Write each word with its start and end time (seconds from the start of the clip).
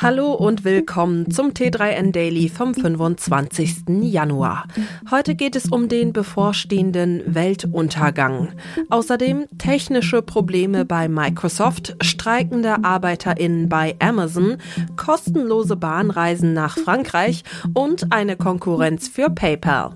Hallo 0.00 0.32
und 0.32 0.64
willkommen 0.64 1.28
zum 1.28 1.50
T3N 1.50 2.12
Daily 2.12 2.48
vom 2.48 2.72
25. 2.72 3.88
Januar. 4.02 4.68
Heute 5.10 5.34
geht 5.34 5.56
es 5.56 5.72
um 5.72 5.88
den 5.88 6.12
bevorstehenden 6.12 7.24
Weltuntergang. 7.26 8.50
Außerdem 8.90 9.46
technische 9.58 10.22
Probleme 10.22 10.84
bei 10.84 11.08
Microsoft, 11.08 11.96
streikende 12.00 12.84
ArbeiterInnen 12.84 13.68
bei 13.68 13.96
Amazon, 13.98 14.58
kostenlose 14.94 15.74
Bahnreisen 15.74 16.52
nach 16.52 16.78
Frankreich 16.78 17.42
und 17.74 18.12
eine 18.12 18.36
Konkurrenz 18.36 19.08
für 19.08 19.30
PayPal. 19.30 19.94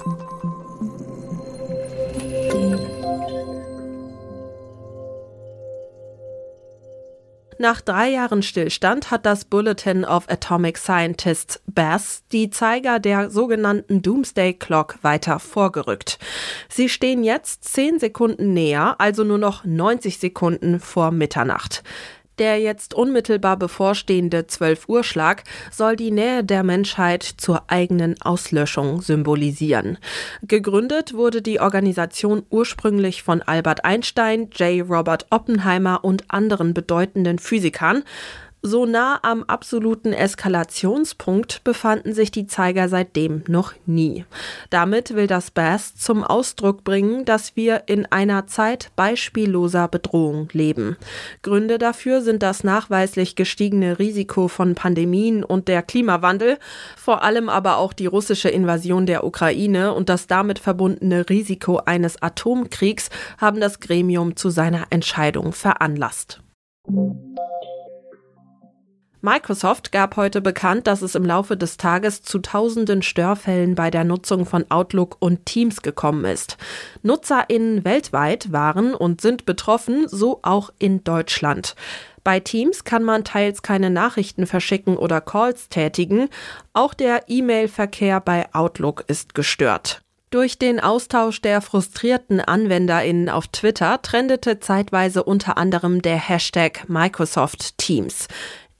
Nach 7.63 7.81
drei 7.81 8.09
Jahren 8.09 8.43
Stillstand 8.43 9.13
hat 9.13 9.25
das 9.25 9.45
Bulletin 9.45 10.05
of 10.05 10.29
Atomic 10.29 10.77
Scientists 10.77 11.63
BAS 11.67 12.25
die 12.33 12.51
Zeiger 12.51 12.99
der 12.99 13.31
sogenannten 13.31 14.03
Doomsday 14.03 14.55
Clock 14.55 14.99
weiter 15.03 15.39
vorgerückt. 15.39 16.19
Sie 16.69 16.89
stehen 16.89 17.23
jetzt 17.23 17.63
zehn 17.63 18.01
Sekunden 18.01 18.53
näher, 18.53 18.97
also 18.99 19.23
nur 19.23 19.39
noch 19.39 19.65
90 19.65 20.19
Sekunden 20.19 20.81
vor 20.81 21.13
Mitternacht. 21.13 21.85
Der 22.43 22.59
jetzt 22.59 22.93
unmittelbar 22.93 23.57
bevorstehende 23.57 24.49
12 24.49 24.89
Uhr 24.89 25.05
Schlag 25.05 25.45
soll 25.71 25.95
die 25.95 26.11
Nähe 26.11 26.43
der 26.43 26.65
Menschheit 26.65 27.23
zur 27.23 27.71
eigenen 27.71 28.21
Auslöschung 28.21 29.01
symbolisieren. 29.01 29.97
Gegründet 30.43 31.15
wurde 31.15 31.41
die 31.41 31.61
Organisation 31.61 32.43
ursprünglich 32.51 33.23
von 33.23 33.43
Albert 33.43 33.85
Einstein, 33.85 34.51
J. 34.57 34.85
Robert 34.91 35.27
Oppenheimer 35.31 36.03
und 36.03 36.33
anderen 36.33 36.75
bedeutenden 36.75 37.39
Physikern. 37.39 38.03
So 38.65 38.87
nah 38.87 39.19
am 39.23 39.43
absoluten 39.43 40.13
Eskalationspunkt 40.13 41.65
befanden 41.65 42.15
sich 42.15 42.31
die 42.31 42.47
Zeiger 42.47 42.89
seitdem 42.89 43.43
noch 43.49 43.73
nie. 43.87 44.25
Damit 44.71 45.17
will 45.17 45.27
das 45.27 45.51
BAS 45.51 45.97
zum 45.97 46.23
Ausdruck 46.23 46.85
bringen, 46.85 47.25
dass 47.25 47.57
wir 47.57 47.83
in 47.87 48.07
einer 48.07 48.47
Zeit 48.47 48.93
beispielloser 48.95 49.89
Bedrohung 49.89 50.49
leben. 50.53 50.97
Gründe 51.43 51.79
dafür 51.79 52.21
sind 52.21 52.45
das 52.45 52.63
nachweislich 52.63 53.35
gestiegene 53.35 53.99
Risiko 53.99 54.47
von 54.47 54.77
Pandemien 54.77 55.43
und 55.43 55.67
der 55.67 55.83
Klimawandel, 55.83 56.59
vor 56.97 57.25
allem 57.25 57.49
aber 57.49 57.79
auch 57.79 57.93
die 57.93 58.07
russische 58.07 58.49
Invasion 58.49 59.07
der 59.07 59.25
Ukraine 59.25 59.93
und 59.93 60.09
das 60.09 60.29
damit 60.29 60.61
verbundene 60.61 61.29
Risiko 61.29 61.79
eines 61.79 62.23
Atomkriegs 62.23 63.11
haben 63.39 63.59
das 63.59 63.81
Gremium 63.81 64.37
zu 64.37 64.51
seiner 64.51 64.87
Entscheidung 64.91 65.53
veranlasst. 65.53 66.41
Microsoft 69.25 69.93
gab 69.93 70.17
heute 70.17 70.41
bekannt, 70.41 70.89
dass 70.89 71.01
es 71.01 71.15
im 71.15 71.25
Laufe 71.25 71.57
des 71.57 71.77
Tages 71.77 72.23
zu 72.23 72.41
tausenden 72.41 73.03
Störfällen 73.03 73.77
bei 73.77 73.89
der 73.89 74.03
Nutzung 74.03 74.47
von 74.47 74.69
Outlook 74.69 75.17
und 75.21 75.47
Teams 75.47 75.83
gekommen 75.83 76.25
ist. 76.25 76.57
NutzerInnen 77.05 77.85
weltweit 77.85 78.51
waren 78.51 78.95
und 78.95 79.21
sind 79.21 79.47
betroffen, 79.47 80.09
so 80.09 80.41
auch 80.43 80.71
in 80.81 81.05
Deutschland. 81.05 81.77
Bei 82.25 82.41
Teams 82.41 82.83
kann 82.83 83.05
man 83.05 83.23
teils 83.23 83.63
keine 83.63 83.91
Nachrichten 83.91 84.45
verschicken 84.45 84.97
oder 84.97 85.21
Calls 85.21 85.69
tätigen. 85.69 86.29
Auch 86.73 86.93
der 86.93 87.29
E-Mail-Verkehr 87.29 88.21
bei 88.21 88.53
Outlook 88.53 89.05
ist 89.07 89.37
gestört. 89.37 90.03
Durch 90.33 90.59
den 90.59 90.81
Austausch 90.81 91.43
der 91.43 91.61
frustrierten 91.61 92.41
AnwenderInnen 92.41 93.29
auf 93.29 93.49
Twitter 93.49 94.01
trendete 94.01 94.61
zeitweise 94.61 95.25
unter 95.25 95.59
anderem 95.59 96.01
der 96.01 96.17
Hashtag 96.17 96.89
Microsoft 96.89 97.77
Teams. 97.77 98.29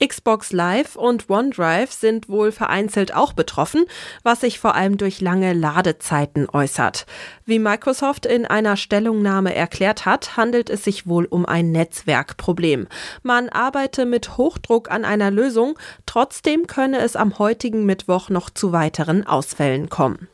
Xbox 0.05 0.51
Live 0.51 0.95
und 0.95 1.29
OneDrive 1.29 1.91
sind 1.91 2.27
wohl 2.27 2.51
vereinzelt 2.51 3.13
auch 3.13 3.33
betroffen, 3.33 3.85
was 4.23 4.41
sich 4.41 4.59
vor 4.59 4.75
allem 4.75 4.97
durch 4.97 5.21
lange 5.21 5.53
Ladezeiten 5.53 6.49
äußert. 6.51 7.05
Wie 7.45 7.59
Microsoft 7.59 8.25
in 8.25 8.45
einer 8.45 8.75
Stellungnahme 8.75 9.55
erklärt 9.55 10.05
hat, 10.05 10.35
handelt 10.35 10.69
es 10.69 10.83
sich 10.83 11.07
wohl 11.07 11.25
um 11.25 11.45
ein 11.45 11.71
Netzwerkproblem. 11.71 12.87
Man 13.21 13.49
arbeite 13.49 14.05
mit 14.05 14.37
Hochdruck 14.37 14.91
an 14.91 15.05
einer 15.05 15.31
Lösung, 15.31 15.79
trotzdem 16.05 16.67
könne 16.67 16.99
es 16.99 17.15
am 17.15 17.39
heutigen 17.39 17.85
Mittwoch 17.85 18.29
noch 18.29 18.49
zu 18.49 18.71
weiteren 18.73 19.25
Ausfällen 19.25 19.89
kommen. 19.89 20.27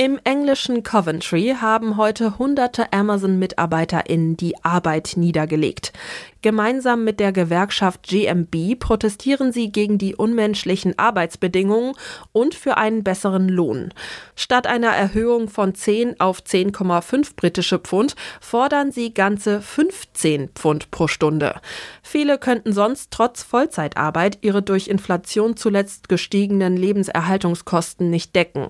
Im 0.00 0.20
englischen 0.22 0.84
Coventry 0.84 1.56
haben 1.60 1.96
heute 1.96 2.38
hunderte 2.38 2.92
Amazon-MitarbeiterInnen 2.92 4.36
die 4.36 4.54
Arbeit 4.62 5.14
niedergelegt. 5.16 5.92
Gemeinsam 6.40 7.02
mit 7.02 7.18
der 7.18 7.32
Gewerkschaft 7.32 8.04
GMB 8.04 8.78
protestieren 8.78 9.50
sie 9.50 9.72
gegen 9.72 9.98
die 9.98 10.14
unmenschlichen 10.14 10.96
Arbeitsbedingungen 10.96 11.94
und 12.30 12.54
für 12.54 12.76
einen 12.76 13.02
besseren 13.02 13.48
Lohn. 13.48 13.92
Statt 14.36 14.68
einer 14.68 14.90
Erhöhung 14.90 15.48
von 15.48 15.74
10 15.74 16.20
auf 16.20 16.42
10,5 16.42 17.34
britische 17.34 17.80
Pfund 17.80 18.14
fordern 18.40 18.92
sie 18.92 19.12
ganze 19.12 19.60
15 19.60 20.50
Pfund 20.50 20.92
pro 20.92 21.08
Stunde. 21.08 21.56
Viele 22.04 22.38
könnten 22.38 22.72
sonst 22.72 23.10
trotz 23.10 23.42
Vollzeitarbeit 23.42 24.38
ihre 24.42 24.62
durch 24.62 24.86
Inflation 24.86 25.56
zuletzt 25.56 26.08
gestiegenen 26.08 26.76
Lebenserhaltungskosten 26.76 28.10
nicht 28.10 28.36
decken. 28.36 28.68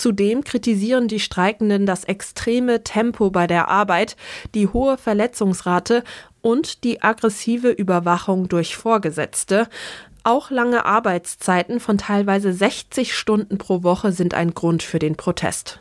Zudem 0.00 0.44
kritisieren 0.44 1.08
die 1.08 1.20
Streikenden 1.20 1.84
das 1.84 2.04
extreme 2.04 2.82
Tempo 2.82 3.28
bei 3.30 3.46
der 3.46 3.68
Arbeit, 3.68 4.16
die 4.54 4.66
hohe 4.66 4.96
Verletzungsrate 4.96 6.04
und 6.40 6.84
die 6.84 7.02
aggressive 7.02 7.68
Überwachung 7.68 8.48
durch 8.48 8.78
Vorgesetzte. 8.78 9.68
Auch 10.24 10.50
lange 10.50 10.86
Arbeitszeiten 10.86 11.80
von 11.80 11.98
teilweise 11.98 12.54
60 12.54 13.14
Stunden 13.14 13.58
pro 13.58 13.82
Woche 13.82 14.12
sind 14.12 14.32
ein 14.32 14.54
Grund 14.54 14.82
für 14.82 14.98
den 14.98 15.16
Protest. 15.16 15.80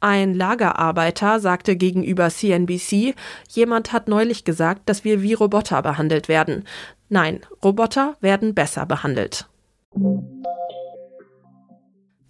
Ein 0.00 0.32
Lagerarbeiter 0.32 1.38
sagte 1.38 1.76
gegenüber 1.76 2.30
CNBC, 2.30 3.14
jemand 3.50 3.92
hat 3.92 4.08
neulich 4.08 4.44
gesagt, 4.44 4.88
dass 4.88 5.04
wir 5.04 5.20
wie 5.20 5.34
Roboter 5.34 5.82
behandelt 5.82 6.28
werden. 6.28 6.64
Nein, 7.10 7.40
Roboter 7.62 8.16
werden 8.22 8.54
besser 8.54 8.86
behandelt. 8.86 9.46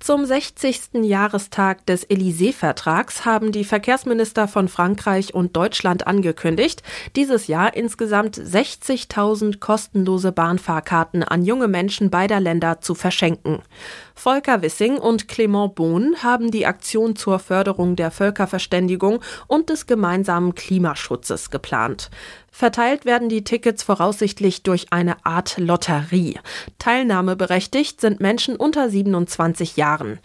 Zum 0.03 0.25
60. 0.25 1.05
Jahrestag 1.05 1.87
des 1.87 2.05
Élysée-Vertrags 2.11 3.25
haben 3.25 3.53
die 3.53 3.63
Verkehrsminister 3.63 4.49
von 4.49 4.67
Frankreich 4.67 5.33
und 5.33 5.55
Deutschland 5.55 6.09
angekündigt, 6.09 6.83
dieses 7.15 7.47
Jahr 7.47 7.77
insgesamt 7.77 8.37
60.000 8.37 9.61
kostenlose 9.61 10.33
Bahnfahrkarten 10.33 11.23
an 11.23 11.45
junge 11.45 11.69
Menschen 11.69 12.11
beider 12.11 12.41
Länder 12.41 12.81
zu 12.81 12.97
verschenken. 12.97 13.63
Volker 14.17 14.61
Wissing 14.61 14.99
und 14.99 15.29
Clement 15.29 15.77
Bohn 15.77 16.17
haben 16.21 16.51
die 16.51 16.67
Aktion 16.67 17.15
zur 17.15 17.39
Förderung 17.39 17.95
der 17.95 18.11
Völkerverständigung 18.11 19.21
und 19.47 19.71
des 19.71 19.87
gemeinsamen 19.87 20.57
Klimaschutzes 20.57 21.51
geplant. 21.51 22.11
Verteilt 22.53 23.07
werden 23.07 23.31
die 23.31 23.43
Tickets 23.43 23.83
voraussichtlich 23.83 24.63
durch 24.63 24.93
eine 24.93 25.25
Art 25.25 25.57
Lotterie. 25.59 26.39
Teilnahmeberechtigt 26.79 28.01
sind 28.01 28.21
Menschen 28.21 28.57
unter 28.57 28.91
27 28.91 29.77
Jahren. 29.77 30.21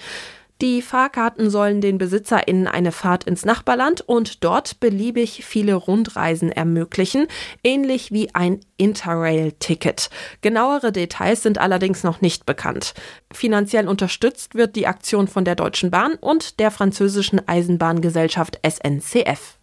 Die 0.59 0.81
Fahrkarten 0.81 1.51
sollen 1.51 1.81
den 1.81 1.99
BesitzerInnen 1.99 2.67
eine 2.67 2.91
Fahrt 2.91 3.25
ins 3.25 3.45
Nachbarland 3.45 4.01
und 4.01 4.43
dort 4.43 4.79
beliebig 4.79 5.45
viele 5.45 5.75
Rundreisen 5.75 6.51
ermöglichen, 6.51 7.27
ähnlich 7.63 8.11
wie 8.11 8.33
ein 8.33 8.59
Interrail-Ticket. 8.77 10.09
Genauere 10.41 10.91
Details 10.91 11.43
sind 11.43 11.59
allerdings 11.59 12.03
noch 12.03 12.21
nicht 12.21 12.47
bekannt. 12.47 12.95
Finanziell 13.31 13.87
unterstützt 13.87 14.55
wird 14.55 14.75
die 14.75 14.87
Aktion 14.87 15.27
von 15.27 15.45
der 15.45 15.55
Deutschen 15.55 15.91
Bahn 15.91 16.15
und 16.15 16.59
der 16.59 16.71
französischen 16.71 17.47
Eisenbahngesellschaft 17.47 18.59
SNCF. 18.67 19.59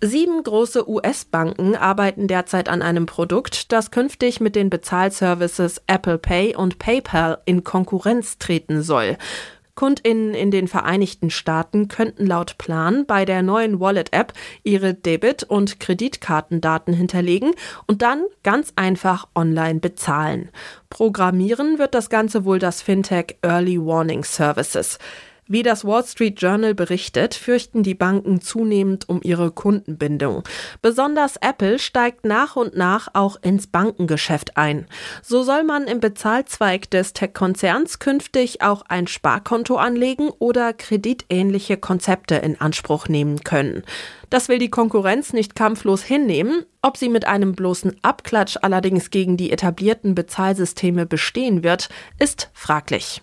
Sieben 0.00 0.44
große 0.44 0.88
US-Banken 0.88 1.74
arbeiten 1.74 2.28
derzeit 2.28 2.68
an 2.68 2.82
einem 2.82 3.06
Produkt, 3.06 3.72
das 3.72 3.90
künftig 3.90 4.40
mit 4.40 4.54
den 4.54 4.70
Bezahlservices 4.70 5.82
Apple 5.88 6.18
Pay 6.18 6.54
und 6.54 6.78
PayPal 6.78 7.38
in 7.46 7.64
Konkurrenz 7.64 8.38
treten 8.38 8.82
soll. 8.82 9.16
KundInnen 9.74 10.34
in 10.34 10.52
den 10.52 10.68
Vereinigten 10.68 11.30
Staaten 11.30 11.88
könnten 11.88 12.26
laut 12.26 12.58
Plan 12.58 13.06
bei 13.06 13.24
der 13.24 13.42
neuen 13.42 13.80
Wallet-App 13.80 14.32
ihre 14.62 14.94
Debit- 14.94 15.44
und 15.44 15.80
Kreditkartendaten 15.80 16.94
hinterlegen 16.94 17.52
und 17.86 18.02
dann 18.02 18.24
ganz 18.42 18.72
einfach 18.76 19.28
online 19.34 19.80
bezahlen. 19.80 20.50
Programmieren 20.90 21.78
wird 21.78 21.94
das 21.94 22.08
Ganze 22.08 22.44
wohl 22.44 22.58
das 22.60 22.82
Fintech 22.82 23.36
Early 23.42 23.78
Warning 23.78 24.24
Services. 24.24 24.98
Wie 25.50 25.62
das 25.62 25.86
Wall 25.86 26.04
Street 26.04 26.40
Journal 26.42 26.74
berichtet, 26.74 27.34
fürchten 27.34 27.82
die 27.82 27.94
Banken 27.94 28.42
zunehmend 28.42 29.08
um 29.08 29.20
ihre 29.22 29.50
Kundenbindung. 29.50 30.42
Besonders 30.82 31.36
Apple 31.36 31.78
steigt 31.78 32.26
nach 32.26 32.56
und 32.56 32.76
nach 32.76 33.08
auch 33.14 33.36
ins 33.40 33.66
Bankengeschäft 33.66 34.58
ein. 34.58 34.86
So 35.22 35.42
soll 35.42 35.64
man 35.64 35.84
im 35.84 36.00
Bezahlzweig 36.00 36.90
des 36.90 37.14
Tech-Konzerns 37.14 37.98
künftig 37.98 38.60
auch 38.60 38.82
ein 38.88 39.06
Sparkonto 39.06 39.76
anlegen 39.76 40.28
oder 40.38 40.74
kreditähnliche 40.74 41.78
Konzepte 41.78 42.34
in 42.34 42.60
Anspruch 42.60 43.08
nehmen 43.08 43.40
können. 43.40 43.84
Das 44.28 44.50
will 44.50 44.58
die 44.58 44.68
Konkurrenz 44.68 45.32
nicht 45.32 45.54
kampflos 45.54 46.02
hinnehmen. 46.02 46.66
Ob 46.82 46.98
sie 46.98 47.08
mit 47.08 47.26
einem 47.26 47.54
bloßen 47.54 47.96
Abklatsch 48.02 48.58
allerdings 48.60 49.08
gegen 49.08 49.38
die 49.38 49.50
etablierten 49.50 50.14
Bezahlsysteme 50.14 51.06
bestehen 51.06 51.64
wird, 51.64 51.88
ist 52.18 52.50
fraglich. 52.52 53.22